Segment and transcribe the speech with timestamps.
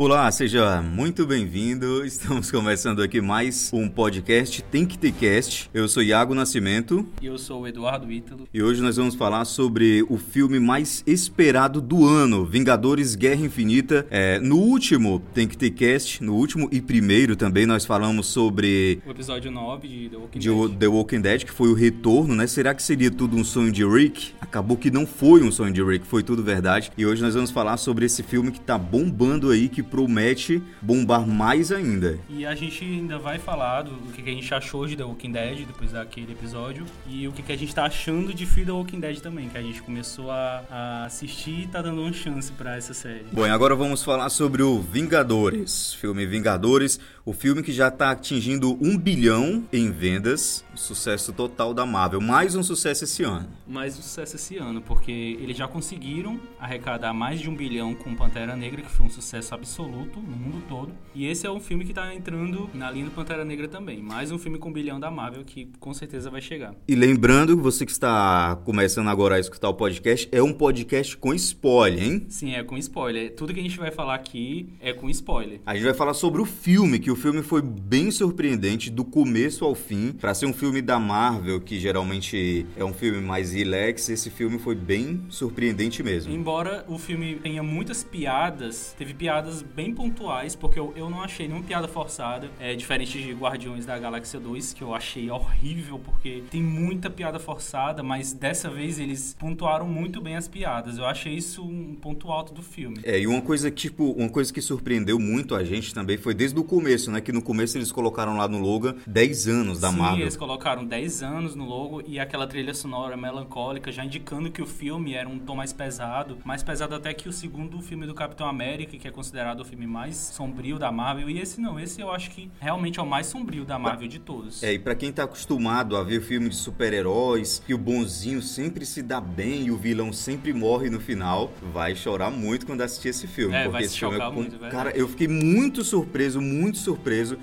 [0.00, 2.06] Olá, seja muito bem-vindo.
[2.06, 5.68] Estamos começando aqui mais um podcast Tem que ter cast.
[5.74, 7.04] Eu sou Iago Nascimento.
[7.20, 8.46] E eu sou o Eduardo Ítalo.
[8.54, 14.06] E hoje nós vamos falar sobre o filme mais esperado do ano, Vingadores Guerra Infinita.
[14.08, 19.02] É, no último Tem que ter cast, no último e primeiro também nós falamos sobre
[19.04, 20.78] o episódio 9 de The Walking de Dead.
[20.78, 22.46] The Walking Dead, que foi o retorno, né?
[22.46, 24.30] Será que seria tudo um sonho de Rick?
[24.40, 26.92] Acabou que não foi um sonho de Rick, foi tudo verdade.
[26.96, 31.26] E hoje nós vamos falar sobre esse filme que tá bombando aí, que promete bombar
[31.26, 32.18] mais ainda.
[32.28, 35.04] E a gente ainda vai falar do, do que, que a gente achou de The
[35.04, 38.66] Walking Dead depois daquele episódio e o que, que a gente tá achando de Fear
[38.66, 42.12] the Walking Dead também, que a gente começou a, a assistir e tá dando uma
[42.12, 43.26] chance para essa série.
[43.32, 48.12] Bom, e agora vamos falar sobre o Vingadores, filme Vingadores, o filme que já tá
[48.12, 53.46] atingindo um bilhão em vendas, sucesso total da Marvel, mais um sucesso esse ano.
[53.66, 58.14] Mais um sucesso esse ano, porque eles já conseguiram arrecadar mais de um bilhão com
[58.14, 60.90] Pantera Negra, que foi um sucesso absoluto no mundo todo.
[61.14, 64.00] E esse é um filme que tá entrando na linha do Pantera Negra também.
[64.00, 66.74] Mais um filme com um bilhão da Marvel que com certeza vai chegar.
[66.88, 71.34] E lembrando, você que está começando agora a escutar o podcast, é um podcast com
[71.34, 72.26] spoiler, hein?
[72.30, 73.34] Sim, é com spoiler.
[73.34, 75.60] Tudo que a gente vai falar aqui é com spoiler.
[75.66, 79.64] A gente vai falar sobre o filme, que o filme foi bem surpreendente do começo
[79.64, 80.12] ao fim.
[80.12, 84.58] Para ser um filme da Marvel, que geralmente é um filme mais relax, esse filme
[84.58, 86.32] foi bem surpreendente mesmo.
[86.32, 91.48] Embora o filme tenha muitas piadas, teve piadas bem pontuais, porque eu, eu não achei
[91.48, 96.44] nenhuma piada forçada, é diferente de Guardiões da Galáxia 2, que eu achei horrível, porque
[96.50, 100.98] tem muita piada forçada, mas dessa vez eles pontuaram muito bem as piadas.
[100.98, 103.00] Eu achei isso um ponto alto do filme.
[103.02, 106.58] É, e uma coisa tipo, uma coisa que surpreendeu muito a gente também foi desde
[106.58, 109.98] o começo, né, que no começo eles colocaram lá no logo 10 anos da Sim,
[109.98, 110.20] Marvel.
[110.20, 114.66] eles colocaram 10 anos no logo e aquela trilha sonora melancólica, já indicando que o
[114.66, 118.46] filme era um tom mais pesado, mais pesado até que o segundo filme do Capitão
[118.46, 122.10] América, que é considerado o filme mais sombrio da Marvel, e esse não, esse eu
[122.10, 124.62] acho que realmente é o mais sombrio da Marvel de todos.
[124.62, 128.84] É, e pra quem tá acostumado a ver filme de super-heróis, que o bonzinho sempre
[128.84, 133.08] se dá bem e o vilão sempre morre no final, vai chorar muito quando assistir
[133.08, 133.54] esse filme.
[133.54, 134.72] É, porque vai se esse filme chocar muito, é verdade.
[134.72, 136.97] Cara, eu fiquei muito surpreso, muito surpreso,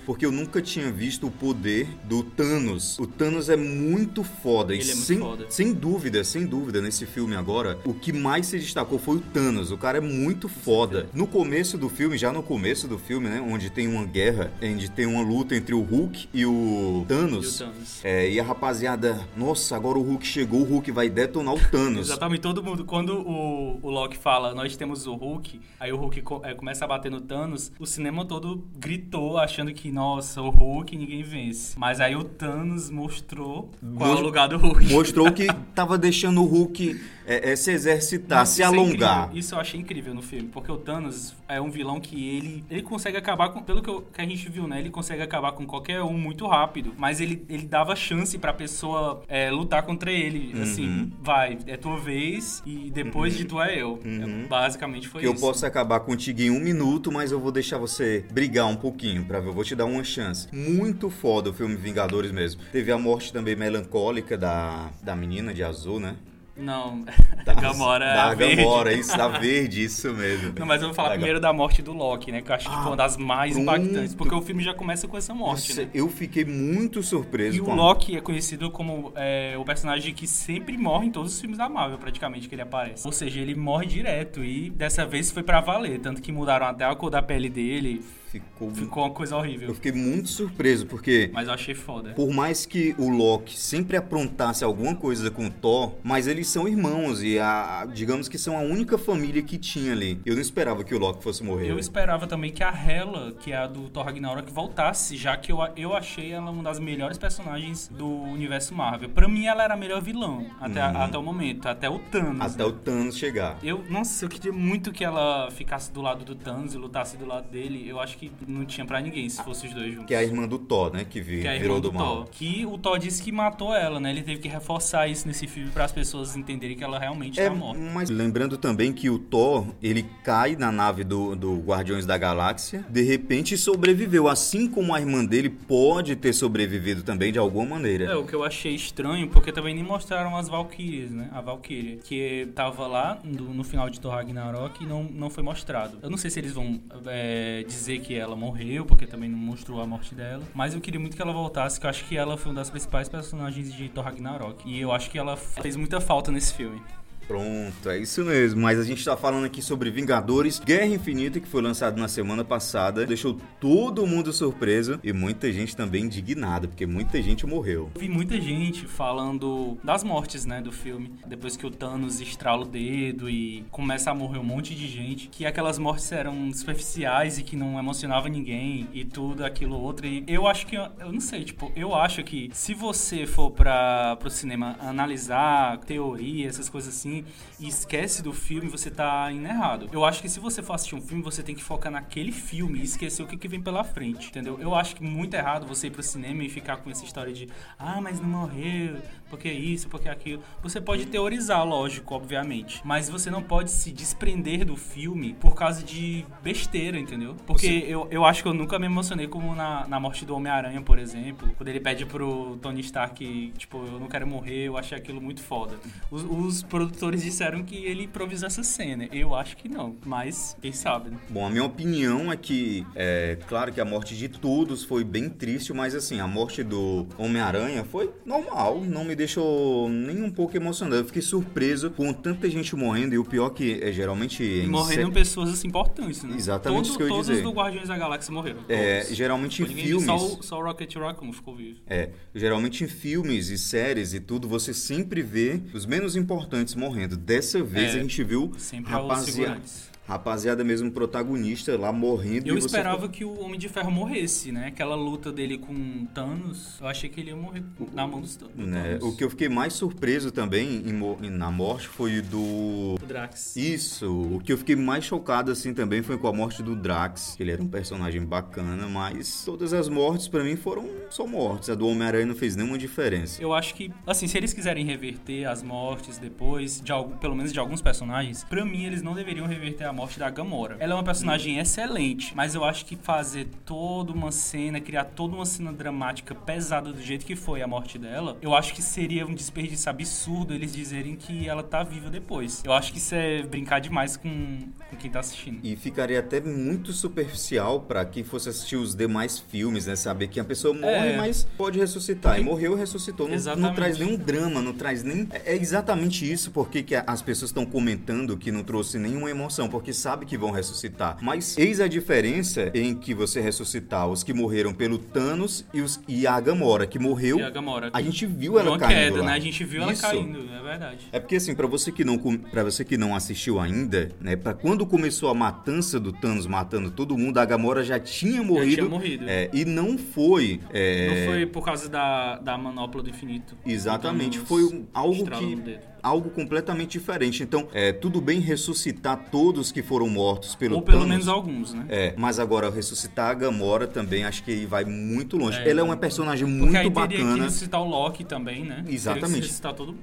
[0.05, 2.97] porque eu nunca tinha visto o poder do Thanos.
[2.99, 4.73] O Thanos é muito foda.
[4.75, 5.45] e Ele é muito sem, foda.
[5.49, 9.71] sem dúvida, sem dúvida, nesse filme agora, o que mais se destacou foi o Thanos.
[9.71, 11.09] O cara é muito foda.
[11.13, 14.89] No começo do filme, já no começo do filme, né, onde tem uma guerra, onde
[14.89, 17.59] tem uma luta entre o Hulk e o Thanos.
[17.59, 17.99] E o Thanos.
[18.05, 22.07] É, e a rapaziada, nossa, agora o Hulk chegou, o Hulk vai detonar o Thanos.
[22.09, 22.85] Exatamente, todo mundo.
[22.85, 26.85] Quando o, o Loki fala, nós temos o Hulk, aí o Hulk co- é, começa
[26.85, 31.77] a bater no Thanos, o cinema todo gritou, achando que, nossa, o Hulk ninguém vence.
[31.77, 34.85] Mas aí o Thanos mostrou qual é o lugar do Hulk.
[34.91, 39.23] Mostrou que tava deixando o Hulk é, é, se exercitar, se é alongar.
[39.23, 39.39] incrível.
[39.39, 42.81] isso eu achei incrível no filme, porque o Thanos é um vilão que ele, ele
[42.81, 44.79] consegue acabar com, pelo que, eu- que a gente viu, né?
[44.79, 49.23] Ele consegue acabar com qualquer um muito rápido, mas ele, ele dava chance pra pessoa
[49.27, 50.53] é, lutar contra ele.
[50.55, 50.61] Uhum.
[50.63, 53.99] Assim, vai, é tua vez e depois de tu é eu.
[54.05, 55.41] É, basicamente foi Que eu isso.
[55.41, 59.39] posso acabar contigo em um minuto, mas eu vou deixar você brigar um pouquinho pra
[59.39, 59.49] ver.
[59.49, 60.47] Eu vou te dar uma chance.
[60.53, 62.61] Muito foda o filme Vingadores mesmo.
[62.71, 66.15] Teve a morte também melancólica da, da menina de azul, né?
[66.57, 67.03] Não,
[67.43, 68.55] Da, Gamora é da verde.
[68.55, 70.53] Gamora, isso, da verde, isso mesmo.
[70.57, 72.41] Não, mas eu vou falar Da primeiro da morte do Loki, né?
[72.41, 73.63] Que eu acho que foi uma das mais pronto.
[73.77, 75.89] impactantes, porque o filme já começa com essa morte, Nossa, né?
[75.93, 80.13] eu fiquei muito surpreso E o com a- Loki é conhecido como é, o personagem
[80.13, 83.05] que sempre morre em todos os filmes da Marvel, praticamente, que ele aparece.
[83.05, 85.99] Ou seja, ele morre direto e dessa vez foi pra valer.
[85.99, 88.01] Tanto que mudaram até a cor da pele dele.
[88.39, 88.71] Ficou...
[88.71, 89.73] Ficou uma coisa Eu horrível.
[89.75, 92.11] fiquei muito surpreso, porque Mas eu achei foda.
[92.13, 96.67] Por mais que o Loki sempre aprontasse alguma coisa com o Thor, mas eles são
[96.67, 100.19] irmãos e a, a- digamos que são a única família que tinha ali.
[100.25, 101.69] Eu não esperava que o Loki fosse morrer.
[101.69, 105.51] Eu esperava também que a Hela, que é a do Thor Ragnarok, voltasse, já que
[105.51, 109.09] eu, eu achei ela uma das melhores personagens do universo Marvel.
[109.09, 112.41] Pra mim, ela era a melhor vilã até, até o momento, até o Thanos.
[112.53, 112.69] Até né?
[112.69, 113.57] o Thanos chegar.
[113.63, 117.25] Eu, nossa, eu queria muito que ela ficasse do lado do Thanos e lutasse do
[117.25, 117.87] lado dele.
[117.87, 120.05] Eu acho que não tinha pra ninguém se fosse os dois juntos.
[120.07, 121.05] Que é a irmã do Thor, né?
[121.09, 122.15] Que, vi- Que é virou do, do, mal.
[122.23, 122.27] Thor.
[122.31, 124.09] Que o Thor disse que matou ela, né?
[124.11, 127.49] Ele teve que reforçar isso nesse filme para as pessoas entenderem que ela realmente É,
[127.49, 127.79] tá morta.
[127.93, 132.85] mas lembrando também que o Thor, ele cai na nave do, do Guardiões da Galáxia,
[132.89, 138.05] de repente sobreviveu, assim como a irmã dele pode ter sobrevivido também de alguma maneira.
[138.05, 141.29] É, o que eu achei estranho, porque também nem mostraram as Valkyries, né?
[141.31, 145.43] A Valkyria, que tava lá no, no final de Thor Ragnarok e não, não foi
[145.43, 145.97] mostrado.
[146.01, 149.81] Eu não sei se eles vão é, dizer que ela morreu, porque também não mostrou
[149.81, 152.37] a morte dela, mas eu queria muito que ela voltasse, que eu acho que ela
[152.37, 154.67] foi uma das principais personagens de Thor Ragnarok.
[154.69, 156.81] E eu acho que ela fez muita falta nesse filme.
[157.27, 158.61] Pronto, é isso mesmo.
[158.61, 162.43] Mas a gente tá falando aqui sobre Vingadores Guerra Infinita, que foi lançado na semana
[162.43, 163.05] passada.
[163.05, 167.89] Deixou todo mundo surpreso e muita gente também indignada, porque muita gente morreu.
[167.97, 171.13] Vi muita gente falando das mortes, né, do filme.
[171.25, 175.27] Depois que o Thanos estrala o dedo e começa a morrer um monte de gente.
[175.29, 180.05] Que aquelas mortes eram superficiais e que não emocionava ninguém e tudo, aquilo, outro.
[180.05, 184.15] E eu acho que, eu não sei, tipo, eu acho que se você for para
[184.17, 187.14] pro cinema analisar teoria, essas coisas assim,
[187.59, 189.89] e esquece do filme, você tá indo errado.
[189.91, 192.79] Eu acho que se você for assistir um filme, você tem que focar naquele filme
[192.79, 194.59] e esquecer o que, que vem pela frente, entendeu?
[194.59, 197.47] Eu acho que muito errado você ir pro cinema e ficar com essa história de
[197.77, 198.97] ah, mas não morreu,
[199.29, 200.41] porque isso, porque aquilo.
[200.63, 205.83] Você pode teorizar, lógico, obviamente, mas você não pode se desprender do filme por causa
[205.83, 207.35] de besteira, entendeu?
[207.45, 210.81] Porque eu, eu acho que eu nunca me emocionei como na, na morte do Homem-Aranha,
[210.81, 214.97] por exemplo, quando ele pede pro Tony Stark, tipo, eu não quero morrer, eu achei
[214.97, 215.77] aquilo muito foda.
[216.09, 219.07] Os, os produtores disseram que ele improvisou essa cena.
[219.11, 221.17] Eu acho que não, mas quem sabe, né?
[221.29, 225.29] Bom, a minha opinião é que, é claro que a morte de todos foi bem
[225.29, 230.55] triste, mas assim, a morte do Homem-Aranha foi normal, não me deixou nem um pouco
[230.55, 230.97] emocionado.
[231.01, 234.43] Eu fiquei surpreso com tanta gente morrendo e o pior que é geralmente...
[234.43, 236.35] em Morreram sé- pessoas assim importantes, né?
[236.37, 237.43] Exatamente Todo- isso que eu ia Todos dizer.
[237.43, 238.59] do Guardiões da Galáxia morreram.
[238.69, 239.15] É, todos.
[239.17, 240.05] geralmente em filmes...
[240.05, 241.79] Só, o- só o Rocket Raccoon ficou vivo.
[241.87, 246.94] É, geralmente em filmes e séries e tudo, você sempre vê os menos importantes morrendo.
[247.17, 248.51] Dessa vez É, a gente viu
[248.85, 249.61] rapaziada.
[250.07, 252.47] Rapaziada mesmo protagonista lá morrendo.
[252.47, 254.67] Eu e você esperava que o Homem de Ferro morresse, né?
[254.67, 258.49] Aquela luta dele com Thanos, eu achei que ele ia morrer na mão dos do
[258.55, 258.97] Né?
[258.99, 259.03] Thanos.
[259.03, 262.95] O que eu fiquei mais surpreso também em na morte foi do.
[262.95, 263.55] O Drax.
[263.55, 267.33] Isso, o que eu fiquei mais chocado assim também foi com a morte do Drax,
[267.35, 271.69] que ele era um personagem bacana, mas todas as mortes pra mim foram só mortes.
[271.69, 273.41] A do Homem-Aranha não fez nenhuma diferença.
[273.41, 277.51] Eu acho que, assim, se eles quiserem reverter as mortes depois, de algum, pelo menos
[277.51, 280.75] de alguns personagens, pra mim eles não deveriam reverter a morte da Gamora.
[280.79, 285.35] Ela é uma personagem excelente, mas eu acho que fazer toda uma cena, criar toda
[285.35, 289.25] uma cena dramática pesada do jeito que foi a morte dela, eu acho que seria
[289.25, 292.61] um desperdício absurdo eles dizerem que ela tá viva depois.
[292.65, 294.59] Eu acho que isso é brincar demais com,
[294.89, 295.59] com quem tá assistindo.
[295.63, 299.95] E ficaria até muito superficial pra quem fosse assistir os demais filmes, né?
[299.95, 301.17] Saber que a pessoa morre, É.
[301.17, 302.33] mas pode ressuscitar.
[302.35, 303.27] Porque- E morreu, ressuscitou.
[303.27, 305.27] Não, não traz nenhum drama, não traz nem.
[305.31, 309.69] É é exatamente isso porque que as pessoas estão comentando que não trouxe nenhuma emoção,
[309.69, 311.17] porque sabe que vão ressuscitar.
[311.21, 315.99] Mas eis a diferença em que você ressuscitar os que morreram pelo Thanos e, os,
[316.07, 317.39] e a Gamora, que morreu.
[317.39, 317.89] E a Gamora.
[317.93, 318.93] A gente viu ela caindo.
[318.93, 319.25] queda, lá.
[319.25, 319.33] né?
[319.33, 320.01] A gente viu ela Isso.
[320.01, 321.07] caindo, é verdade.
[321.11, 324.53] É porque assim, pra você que não para você que não assistiu ainda, né, para
[324.53, 328.75] quando começou a matança do Thanos matando todo mundo, a Gamora já tinha morrido.
[328.75, 329.25] tinha morrido.
[329.27, 333.55] é, e não foi é, Não foi por causa da, da manopla do infinito.
[333.65, 335.77] Exatamente, Thanos foi um- algo que.
[336.05, 337.41] Algo completamente diferente.
[337.41, 341.09] Então, é tudo bem ressuscitar todos que foram mortos pelo Ou pelo Thanos.
[341.11, 341.85] menos alguns, né?
[341.89, 345.57] É, mas agora ressuscitar a Gamora também acho que vai muito longe.
[345.59, 345.69] É.
[345.69, 347.43] Ela é uma personagem Porque muito aí teria que bacana.
[347.45, 348.83] ressuscitar o Loki também, né?
[348.85, 349.51] Que Exatamente.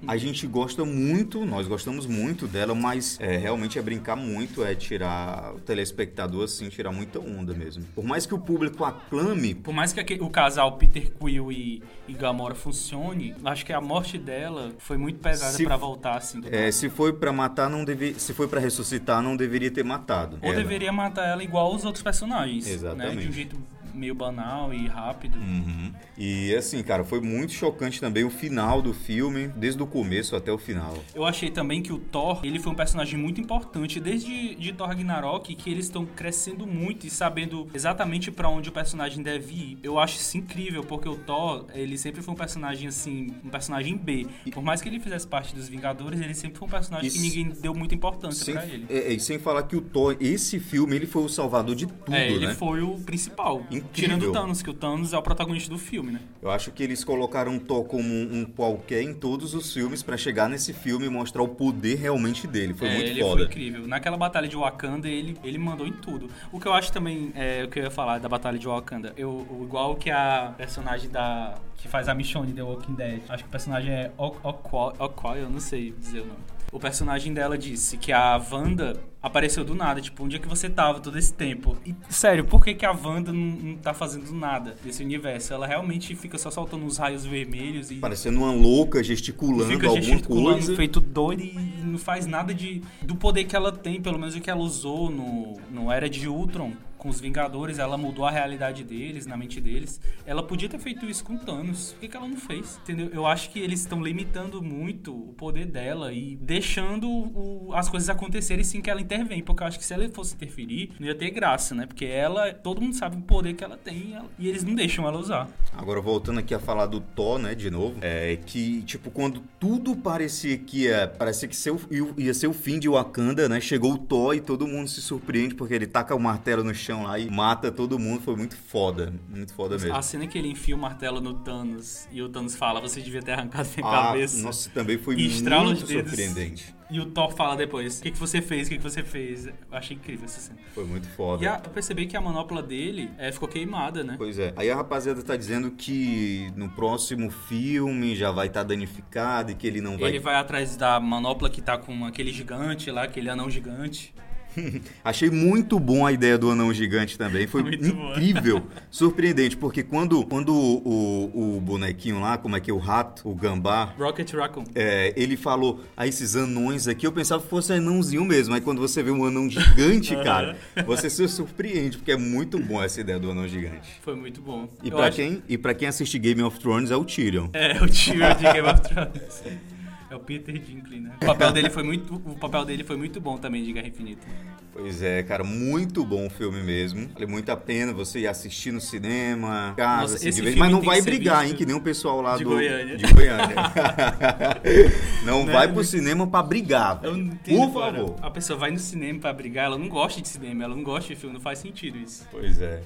[0.07, 4.75] A gente gosta muito, nós gostamos muito dela, mas é, realmente é brincar muito, é
[4.75, 7.85] tirar o telespectador assim, tirar muita onda mesmo.
[7.95, 11.83] Por mais que o público aclame, Por mais que aquele- o casal Peter Quill e,
[12.09, 16.41] e Gamora funcione, acho que a morte dela foi muito pesada Se- pra voltar, assim.
[16.41, 19.85] do é, se foi pra matar, não deve, se foi para ressuscitar, não deveria ter
[19.85, 20.39] matado.
[20.43, 20.57] Ou ela.
[20.57, 22.67] deveria matar ela igual os outros personagens.
[22.67, 22.73] Né?
[22.73, 23.19] Exatamente.
[23.19, 23.57] De um jeito
[23.95, 25.39] meio banal e rápido.
[25.39, 25.93] Uhum.
[26.17, 30.53] E assim, cara, foi muito chocante também o final do filme, desde o começo até
[30.53, 30.97] o final.
[31.15, 34.89] Eu achei também que o Thor, ele foi um personagem muito importante desde de Thor
[34.89, 39.79] Ragnarok, que eles estão crescendo muito e sabendo exatamente pra onde o personagem deve ir.
[39.83, 43.97] Eu acho isso incrível, porque o Thor, ele sempre foi um personagem assim, um personagem
[43.97, 44.27] B.
[44.53, 47.49] Por mais que ele fizesse parte dos Vingadores, ele sempre foi um personagem que ninguém
[47.49, 48.87] deu muita importância Sem, pra ele.
[48.89, 52.15] é, e sem falar que o Thor, esse filme, ele foi o salvador de tudo,
[52.15, 52.55] é, ele né?
[52.55, 53.65] foi o principal.
[53.85, 54.19] Incrível.
[54.19, 56.21] Tirando o Thanos, que o Thanos é o protagonista do filme, né?
[56.41, 60.03] Eu acho que eles colocaram um Thor como um, um qualquer em todos os filmes
[60.03, 62.75] pra chegar nesse filme e mostrar o poder realmente dele.
[62.75, 63.37] Foi é, muito ele foda.
[63.37, 63.87] foi incrível.
[63.87, 66.29] Naquela batalha de Wakanda, ele, ele mandou em tudo.
[66.51, 69.13] O que eu acho também, é, o que eu ia falar da batalha de Wakanda,
[69.17, 73.49] eu, igual que a personagem da que faz a Michonne The Walking Dead, acho que
[73.49, 76.39] o personagem é Ok- Okoye, Okoye, eu não sei dizer o nome.
[76.73, 80.71] O personagem dela disse que a Wanda apareceu do nada, tipo, onde é que você
[80.71, 81.77] tava todo esse tempo?
[81.85, 85.53] E, sério, por que, que a Wanda não, não tá fazendo nada desse universo?
[85.53, 90.03] Ela realmente fica só soltando uns raios vermelhos e Parecendo uma louca, gesticulando fica alguma
[90.03, 90.75] gesticulando, coisa.
[90.75, 91.53] feito doido e
[91.85, 95.11] não faz nada de do poder que ela tem, pelo menos o que ela usou
[95.11, 99.61] no, no Era de Ultron com os Vingadores, ela mudou a realidade deles, na mente
[99.61, 100.01] deles.
[100.25, 101.91] Ela podia ter feito isso com Thanos.
[101.95, 102.79] Por que, que ela não fez?
[102.81, 103.11] Entendeu?
[103.13, 108.09] Eu acho que eles estão limitando muito o poder dela e deixando o, as coisas
[108.09, 109.43] acontecerem sem que ela intervém.
[109.43, 111.87] Porque eu acho que se ela fosse interferir, não ia ter graça, né?
[111.87, 114.73] Porque ela, todo mundo sabe o poder que ela tem e, ela, e eles não
[114.73, 115.49] deixam ela usar.
[115.77, 119.97] Agora, voltando aqui a falar do Thor, né, de novo, é que, tipo, quando tudo
[119.97, 121.75] parecia que ia, parecia que ser,
[122.17, 125.57] ia ser o fim de Wakanda, né, chegou o Thor e todo mundo se surpreende
[125.57, 129.13] porque ele taca o martelo no chão lá e mata todo mundo, foi muito foda,
[129.29, 129.95] muito foda mesmo.
[129.95, 133.23] A cena que ele enfia o martelo no Thanos e o Thanos fala, você devia
[133.23, 134.43] ter arrancado minha ah, cabeça.
[134.43, 136.75] Nossa, também foi muito surpreendente.
[136.93, 138.67] E o Thor fala depois: O que, que você fez?
[138.67, 139.47] O que, que você fez?
[139.47, 140.59] Eu achei incrível essa cena.
[140.75, 141.43] Foi muito foda.
[141.43, 144.17] E a, eu percebi que a manopla dele é, ficou queimada, né?
[144.19, 144.53] Pois é.
[144.57, 149.55] Aí a rapaziada tá dizendo que no próximo filme já vai estar tá danificado e
[149.55, 150.11] que ele não vai.
[150.11, 154.15] Ele vai atrás da manopla que tá com aquele gigante lá, aquele anão gigante.
[155.05, 157.47] Achei muito bom a ideia do anão gigante também.
[157.47, 162.71] Foi muito incrível, surpreendente, porque quando, quando o, o, o, bonequinho lá, como é que
[162.71, 163.95] é o rato, o gambá.
[163.99, 164.65] Rocket Raccoon.
[164.75, 168.55] É, ele falou, a ah, esses anões aqui, eu pensava que fosse anãozinho mesmo.
[168.55, 170.57] Aí quando você vê um anão gigante, cara,
[170.87, 173.89] você se surpreende, porque é muito bom essa ideia do anão gigante.
[174.03, 174.69] Foi muito bom.
[174.83, 175.17] E para acho...
[175.17, 177.49] quem, e pra quem assiste Game of Thrones é o Tyrion.
[177.53, 179.43] É, o Tyrion de Game of Thrones.
[180.13, 181.13] É o Peter Dinklage, né?
[181.23, 184.27] O papel dele foi muito, o papel dele foi muito bom também de Guerra Infinita.
[184.71, 187.09] Pois é, cara, muito bom o filme mesmo.
[187.15, 191.01] Vale muito a pena você ir assistir no cinema, casa, Nossa, se Mas não vai
[191.01, 191.55] brigar, hein?
[191.55, 192.51] Que nem o pessoal lá de do.
[192.51, 192.95] Goiânia.
[192.95, 193.57] De Goiânia.
[195.25, 197.01] não, não vai pro cinema pra brigar.
[197.03, 198.17] Eu não entendo, Por favor.
[198.21, 201.09] A pessoa vai no cinema pra brigar, ela não gosta de cinema, ela não gosta
[201.09, 202.29] de filme, não faz sentido isso.
[202.31, 202.83] Pois é.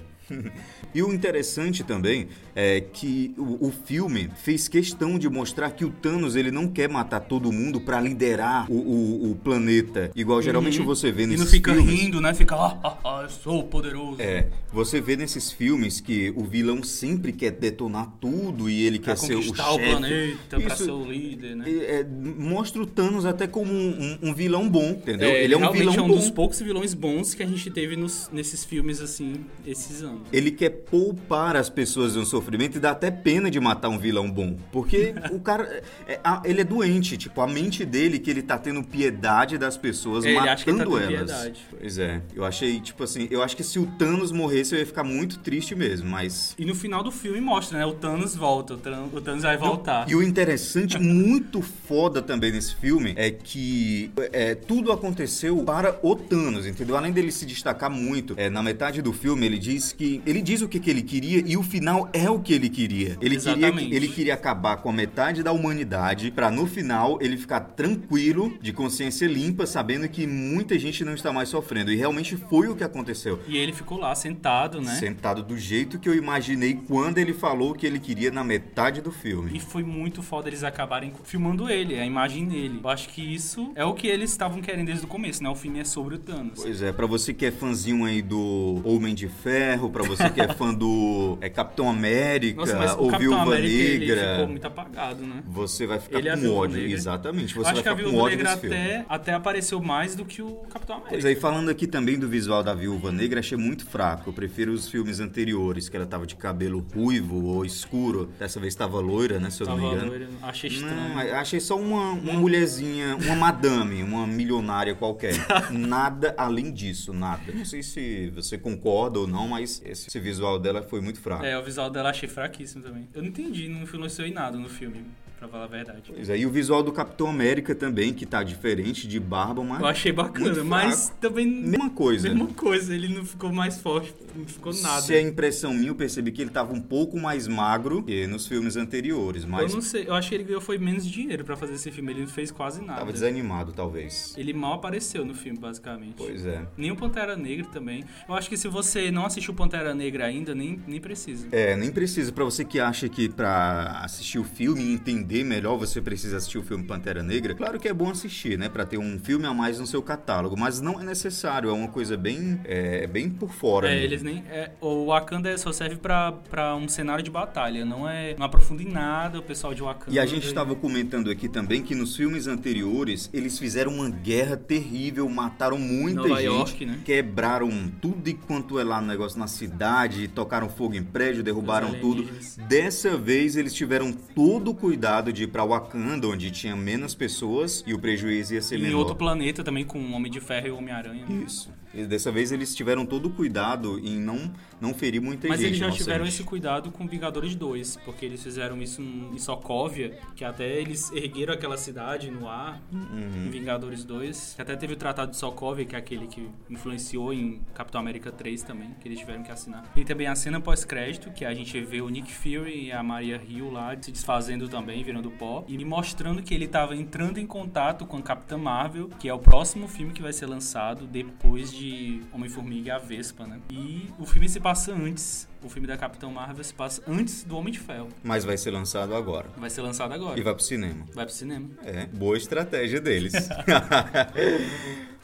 [0.94, 5.90] E o interessante também é que o, o, filme fez questão de mostrar que o
[5.90, 10.80] Thanos ele não quer matar todo mundo para liderar o, o, o, planeta, igual geralmente
[10.80, 10.86] uhum.
[10.86, 11.40] você vê nesses filmes.
[11.40, 12.00] E não fica filmes.
[12.00, 12.34] rindo, né?
[12.34, 14.20] Fica, ah, ah, ah, eu sou poderoso.
[14.20, 19.14] É, você vê nesses filmes que o vilão sempre quer detonar tudo e ele pra
[19.14, 19.60] quer ser o chefe.
[19.60, 21.64] o planeta, Isso, pra ser o líder, né?
[21.68, 25.28] É, é, mostra o Thanos até como um, um, um vilão bom, entendeu?
[25.28, 26.16] É, ele é um vilão é um bom.
[26.16, 30.15] dos poucos vilões bons que a gente teve nos, nesses filmes, assim, esses anos.
[30.32, 33.98] Ele quer poupar as pessoas de um sofrimento e dá até pena de matar um
[33.98, 34.56] vilão bom.
[34.72, 38.82] Porque o cara, é, ele é doente, tipo, a mente dele que ele tá tendo
[38.82, 41.30] piedade das pessoas, é, matando tá elas.
[41.30, 41.66] Piedade.
[41.78, 44.86] Pois é, eu achei, tipo assim, eu acho que se o Thanos morresse eu ia
[44.86, 46.54] ficar muito triste mesmo, mas...
[46.58, 50.08] E no final do filme mostra, né, o Thanos volta, o Thanos vai voltar.
[50.08, 56.14] E o interessante, muito foda também nesse filme, é que é, tudo aconteceu para o
[56.14, 56.96] Thanos, entendeu?
[56.96, 60.05] Além dele se destacar muito, é, na metade do filme ele diz que...
[60.26, 63.16] Ele diz o que, que ele queria e o final é o que ele queria.
[63.20, 67.60] Ele queria, ele queria acabar com a metade da humanidade para no final ele ficar
[67.60, 71.92] tranquilo, de consciência limpa, sabendo que muita gente não está mais sofrendo.
[71.92, 73.40] E realmente foi o que aconteceu.
[73.46, 74.94] E ele ficou lá sentado, né?
[74.94, 79.00] Sentado do jeito que eu imaginei quando ele falou o que ele queria na metade
[79.00, 79.50] do filme.
[79.54, 82.80] E foi muito foda eles acabarem filmando ele, a imagem dele.
[82.82, 85.48] Eu acho que isso é o que eles estavam querendo desde o começo, né?
[85.48, 86.60] O filme é sobre o Thanos.
[86.62, 90.40] Pois é, para você que é fãzinho aí do Homem de Ferro, para você que
[90.42, 94.32] é fã do é, Capitão América Nossa, ou Viúva América, Negra.
[94.32, 95.42] Ficou muito apagado, né?
[95.46, 96.76] Você vai ficar ele com ódio.
[96.76, 96.92] Negra.
[96.92, 97.54] Exatamente.
[97.54, 100.96] Você Acho vai que a Viúva Negra até, até apareceu mais do que o Capitão
[100.96, 101.14] América.
[101.14, 104.28] Pois aí, falando aqui também do visual da Viúva Negra, achei muito fraco.
[104.28, 108.28] Eu prefiro os filmes anteriores, que ela tava de cabelo ruivo ou escuro.
[108.38, 109.48] Dessa vez estava loira, né?
[109.48, 110.10] Se eu tava não me engano.
[110.10, 110.28] Loira.
[110.42, 111.14] Achei estranho.
[111.14, 115.34] Não, achei só uma, uma mulherzinha, uma madame, uma milionária qualquer.
[115.72, 117.50] nada além disso, nada.
[117.54, 121.44] Não sei se você concorda ou não, mas esse visual dela foi muito fraco.
[121.44, 123.08] É, o visual dela achei fraquíssimo também.
[123.14, 125.04] Eu não entendi, não influenciou em nada no filme
[125.46, 126.02] pra falar a verdade.
[126.14, 129.80] Pois é, e o visual do Capitão América também, que tá diferente de barba, mas.
[129.80, 131.46] Eu achei bacana, mas também.
[131.46, 132.28] Mesma coisa.
[132.28, 135.02] Mesma coisa, ele não ficou mais forte, não ficou nada.
[135.02, 138.46] Se é impressão minha, eu percebi que ele tava um pouco mais magro que nos
[138.46, 139.70] filmes anteriores, mas.
[139.70, 142.12] Eu não sei, eu acho que ele ganhou foi menos dinheiro pra fazer esse filme,
[142.12, 143.00] ele não fez quase nada.
[143.00, 144.34] Tava desanimado, talvez.
[144.36, 146.14] Ele mal apareceu no filme, basicamente.
[146.16, 146.66] Pois é.
[146.76, 148.04] Nem o Pantera Negra também.
[148.28, 151.48] Eu acho que se você não assistiu Pantera Negra ainda, nem, nem precisa.
[151.52, 152.32] É, nem precisa.
[152.32, 156.58] Pra você que acha que pra assistir o filme e entender melhor, você precisa assistir
[156.58, 158.68] o filme Pantera Negra, claro que é bom assistir, né?
[158.68, 161.88] Para ter um filme a mais no seu catálogo, mas não é necessário, é uma
[161.88, 163.88] coisa bem, é, bem por fora.
[163.88, 164.04] É, mesmo.
[164.04, 164.44] eles nem.
[164.50, 168.34] É, o Wakanda só serve para um cenário de batalha, não é.
[168.38, 170.14] Não aprofunda em nada o pessoal de Wakanda.
[170.14, 174.56] E a gente estava comentando aqui também que nos filmes anteriores eles fizeram uma guerra
[174.56, 177.00] terrível, mataram muita Nova gente, York, né?
[177.04, 182.28] quebraram tudo enquanto é lá no negócio na cidade, tocaram fogo em prédio, derrubaram tudo.
[182.68, 187.14] Dessa vez eles tiveram todo o cuidado cuidado de ir pra Wakanda, onde tinha menos
[187.14, 188.98] pessoas e o prejuízo ia ser E em menor.
[188.98, 191.24] outro planeta também com o Homem de Ferro e o Homem-Aranha.
[191.26, 191.42] né?
[191.46, 191.70] Isso.
[191.96, 195.68] E dessa vez eles tiveram todo o cuidado em não, não ferir muita Mas gente.
[195.68, 200.44] eles já tiveram esse cuidado com Vingadores 2, porque eles fizeram isso em Sokovia, que
[200.44, 203.46] até eles ergueram aquela cidade no ar Uhum.
[203.46, 204.54] em Vingadores 2.
[204.56, 208.30] Que até teve o Tratado de Sokovia, que é aquele que influenciou em Capitão América
[208.30, 209.84] 3 também, que eles tiveram que assinar.
[209.96, 213.40] E também a cena pós-crédito, que a gente vê o Nick Fury e a Maria
[213.48, 218.04] Hill lá se desfazendo também, virando pó, e mostrando que ele estava entrando em contato
[218.04, 221.85] com a Capitã Marvel, que é o próximo filme que vai ser lançado depois de
[222.32, 223.60] Homem-Formiga e a Vespa, né?
[223.70, 225.48] E o filme se passa antes.
[225.62, 228.08] O filme da Capitã Marvel se passa antes do Homem de Ferro.
[228.22, 229.48] Mas vai ser lançado agora.
[229.56, 230.38] Vai ser lançado agora.
[230.38, 231.04] E vai pro cinema.
[231.14, 231.68] Vai pro cinema.
[231.84, 233.32] É, boa estratégia deles.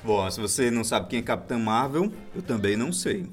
[0.05, 3.25] Bom, se você não sabe quem é Capitã Marvel, eu também não sei.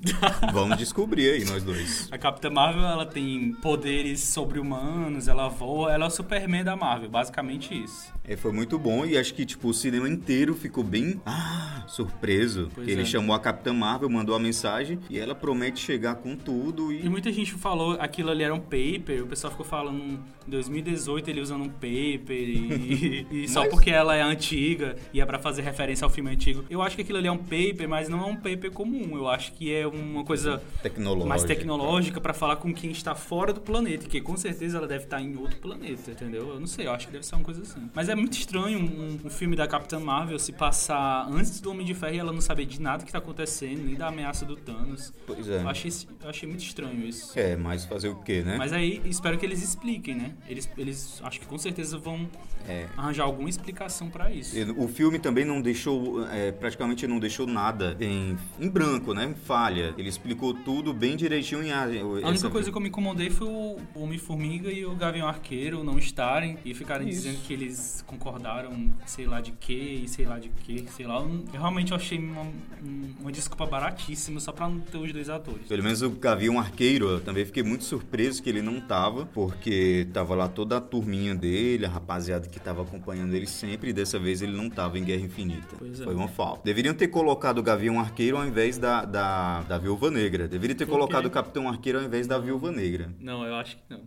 [0.54, 2.08] Vamos descobrir aí, nós dois.
[2.12, 7.10] A Capitã Marvel, ela tem poderes sobre-humanos, ela voa, ela é o Superman da Marvel,
[7.10, 8.14] basicamente isso.
[8.30, 12.70] É, foi muito bom e acho que tipo, o cinema inteiro ficou bem ah, surpreso.
[12.76, 13.06] Pois ele é.
[13.06, 17.10] chamou a Capitã Marvel, mandou a mensagem e ela promete chegar com tudo E e.
[17.10, 21.42] muita gente falou aquilo ali era um paper, o pessoal ficou falando em 2018 ele
[21.42, 25.64] usando um paper e, e só Mas- porque ela é antiga e é pra fazer
[25.64, 26.64] referência ao filme antigo.
[26.70, 29.18] Eu acho que aquilo ali é um paper, mas não é um paper comum.
[29.18, 31.28] Eu acho que é uma coisa Tecnológica.
[31.30, 35.06] mais tecnológica pra falar com quem está fora do planeta, que com certeza ela deve
[35.06, 36.50] estar em outro planeta, entendeu?
[36.50, 37.90] Eu não sei, eu acho que deve ser uma coisa assim.
[37.96, 41.86] Mas é muito estranho um, um filme da Capitã Marvel se passar antes do Homem
[41.86, 44.56] de Ferro e ela não saber de nada que tá acontecendo, nem da ameaça do
[44.56, 45.14] Thanos.
[45.26, 45.62] Pois é.
[45.62, 47.38] Eu achei, eu achei muito estranho isso.
[47.38, 48.58] É, mas fazer o quê, né?
[48.58, 50.34] Mas aí espero que eles expliquem, né?
[50.48, 52.30] Eles, eles acho que com certeza vão
[52.68, 52.88] É.
[52.98, 54.56] arranjar alguma explicação pra isso.
[54.78, 59.26] O filme também não deixou, é, praticamente não deixou nada em, em branco, né?
[59.26, 59.94] Em falha.
[59.98, 61.86] Ele explicou tudo bem direitinho em A
[62.28, 65.98] única coisa que eu me incomodei foi o o Homem-Formiga e o Gavião Arqueiro não
[65.98, 67.22] estarem e ficarem Isso.
[67.22, 71.20] dizendo que eles concordaram, sei lá de quê, e sei lá de quê, sei lá.
[71.22, 75.68] Eu, realmente achei uma, um- uma desculpa baratíssima só pra não ter os dois atores.
[75.68, 80.08] Pelo menos o Gavião Arqueiro, eu também fiquei muito surpreso que ele não tava, porque
[80.14, 84.18] tava lá toda a turminha dele, a rapaziada que tava acompanhando ele sempre, e dessa
[84.20, 85.76] vez ele não tava em Guerra Infinita.
[85.84, 86.04] É.
[86.04, 86.62] Foi uma falta.
[86.64, 90.48] Deveriam ter colocado o Gavião Arqueiro ao invés da, da, da Viúva Negra.
[90.48, 90.98] Deveriam ter Por quê?
[91.00, 93.14] colocado o Capitão Arqueiro ao invés da Viúva Negra.
[93.20, 94.02] Não, eu acho que não.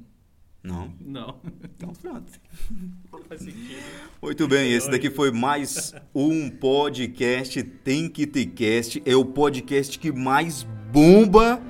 [0.63, 0.93] Não?
[1.01, 1.37] Não.
[1.65, 2.31] Então pronto.
[3.11, 3.83] Não faz sentido.
[4.23, 9.03] Muito bem, esse daqui foi mais um podcast Tem que ter cast.
[9.05, 11.61] É o podcast que mais bomba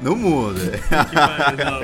[0.00, 0.60] no mundo.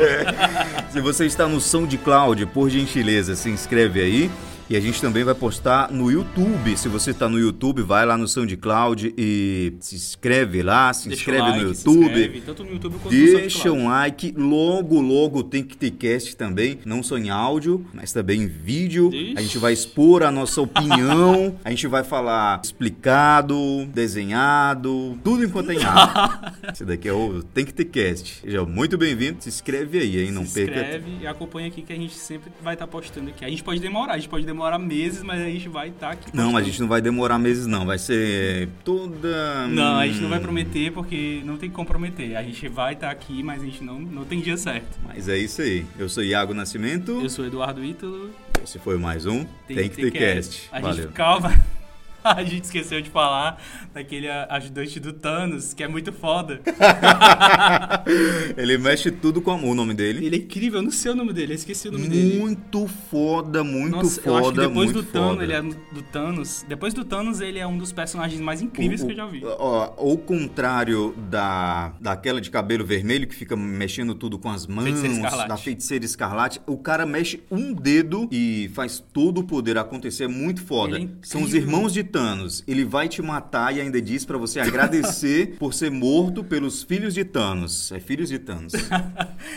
[0.93, 4.31] Se você está no SoundCloud, por gentileza, se inscreve aí.
[4.73, 6.75] E a gente também vai postar no YouTube.
[6.79, 11.21] Se você está no YouTube, vai lá no SoundCloud e se inscreve lá, se Deixa
[11.21, 12.05] inscreve like, no se YouTube.
[12.07, 13.79] inscreve, tanto no YouTube quanto no Deixa SoundCloud.
[13.83, 18.45] um like, logo, logo tem que ter cast também, não só em áudio, mas também
[18.45, 19.13] em vídeo.
[19.13, 19.35] Ixi.
[19.37, 23.55] A gente vai expor a nossa opinião, a gente vai falar explicado,
[23.93, 26.53] desenhado, tudo enquanto é em áudio.
[26.73, 28.41] Esse daqui é o Tem que ter cast.
[28.41, 30.31] Seja muito bem-vindo, se inscreve aí, hein?
[30.31, 30.81] Não se perca.
[30.81, 33.45] inscreve e acompanha aqui que a gente sempre vai estar postando aqui.
[33.45, 36.31] A gente pode demorar, a gente pode demorar meses, mas a gente vai estar aqui.
[36.35, 37.85] Não, a gente não vai demorar meses, não.
[37.87, 39.67] Vai ser toda.
[39.69, 42.37] Não, a gente não vai Hum, prometer porque não tem que comprometer.
[42.37, 44.99] A gente vai estar aqui, mas a gente não, não tem dia certo.
[45.07, 45.85] Mas é isso aí.
[45.99, 47.21] Eu sou Iago Nascimento.
[47.23, 48.31] Eu sou Eduardo Ítalo.
[48.63, 50.69] Esse foi mais um Tem, que ter cast.
[50.71, 51.03] A Valeu.
[51.05, 51.53] gente, calma.
[52.37, 53.61] A gente esqueceu de falar
[53.93, 56.61] daquele ajudante do Thanos, que é muito foda.
[58.57, 60.25] Ele mexe tudo com a mão, o nome dele.
[60.27, 62.39] Ele é incrível, eu não sei o nome dele, eu esqueci o nome dele.
[62.39, 65.45] Muito foda, muito Nossa, foda, eu acho que depois muito do Thanos, foda.
[65.45, 66.65] ele é do Thanos.
[66.69, 69.43] Depois do Thanos, ele é um dos personagens mais incríveis O- que eu já vi.
[69.45, 74.83] Ó, ao contrário da, daquela de cabelo vermelho que fica mexendo tudo com as mãos,
[74.85, 80.25] Feiticeira da feiticeira escarlate, o cara mexe um dedo e faz todo o poder acontecer.
[80.25, 81.01] É muito foda.
[81.01, 81.07] É.
[81.23, 82.63] São os irmãos de Thanos.
[82.69, 87.15] Ele vai te matar e ainda diz pra você agradecer por ser morto pelos filhos
[87.15, 87.91] de Thanos.
[87.93, 88.73] É filhos de Thanos.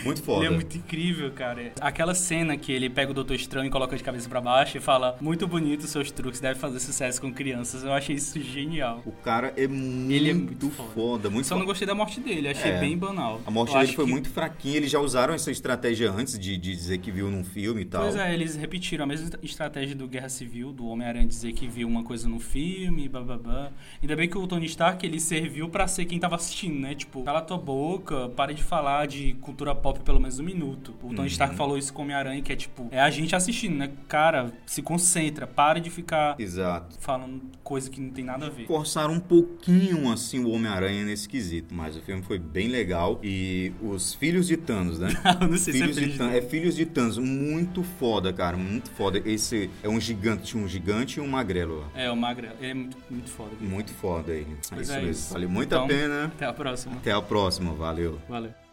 [0.04, 0.44] Muito foda.
[0.44, 1.72] Ele é muito incrível, cara.
[1.80, 4.80] Aquela cena que ele pega o Doutor Estranho e coloca de cabeça pra baixo e
[4.80, 7.84] fala: Muito bonito seus truques, deve fazer sucesso com crianças.
[7.84, 9.02] Eu achei isso genial.
[9.04, 10.90] O cara é muito, Ele é muito foda.
[10.94, 11.30] foda.
[11.30, 11.60] muito Só foda.
[11.60, 12.80] não gostei da morte dele, achei É.
[12.80, 13.40] bem banal.
[13.46, 14.76] A morte Eu dele foi que- muito fraquinha.
[14.76, 18.02] Eles já usaram essa estratégia antes de, de dizer que viu num filme e tal.
[18.02, 21.86] Pois é, eles repetiram a mesma estratégia do Guerra Civil, do Homem-Aranha dizer que viu
[21.88, 23.70] uma coisa no, filme, bababá.
[24.02, 26.94] Ainda bem que o Tony Stark, ele serviu pra ser quem tava assistindo, né?
[26.94, 30.94] Tipo, cala tua boca, pare de falar de cultura pop pelo menos um minuto.
[31.02, 31.26] O Tony Uhum.
[31.26, 33.90] Stark falou isso com Homem-Aranha, que é tipo, é a gente assistindo, né?
[34.08, 36.96] Cara, se concentra, pare de ficar Exato.
[37.00, 38.66] falando coisa que não tem nada a ver.
[38.66, 43.18] Forçaram um pouquinho assim o Homem-Aranha nesse quesito, mas o filme foi bem legal.
[43.22, 45.08] E os filhos de Thanos, né?
[45.40, 48.56] Eu não sei se é Filhos de Thanos, é Filhos de Thanos, muito foda, cara,
[48.56, 49.20] muito foda.
[49.24, 51.84] Esse é um gigante, um gigante e um magrelo.
[51.94, 53.50] É, o Ele é muito, muito foda.
[53.60, 54.56] Muito foda ele.
[54.72, 55.10] É isso é mesmo.
[55.10, 55.32] isso.
[55.32, 56.24] Valeu muito Então- a pena.
[56.26, 56.96] Até a próxima.
[56.96, 58.20] Até a próxima, valeu.
[58.28, 58.65] Valeu.